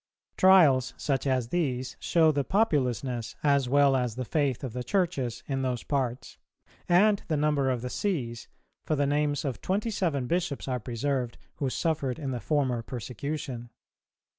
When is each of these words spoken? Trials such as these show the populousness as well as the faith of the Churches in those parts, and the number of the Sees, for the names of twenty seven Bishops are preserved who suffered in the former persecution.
Trials 0.35 0.95
such 0.97 1.27
as 1.27 1.49
these 1.49 1.95
show 1.99 2.31
the 2.31 2.43
populousness 2.43 3.35
as 3.43 3.69
well 3.69 3.95
as 3.95 4.15
the 4.15 4.25
faith 4.25 4.63
of 4.63 4.73
the 4.73 4.83
Churches 4.83 5.43
in 5.45 5.61
those 5.61 5.83
parts, 5.83 6.39
and 6.89 7.21
the 7.27 7.37
number 7.37 7.69
of 7.69 7.83
the 7.83 7.89
Sees, 7.91 8.47
for 8.83 8.95
the 8.95 9.05
names 9.05 9.45
of 9.45 9.61
twenty 9.61 9.91
seven 9.91 10.25
Bishops 10.25 10.67
are 10.67 10.79
preserved 10.79 11.37
who 11.57 11.69
suffered 11.69 12.17
in 12.17 12.31
the 12.31 12.39
former 12.39 12.81
persecution. 12.81 13.69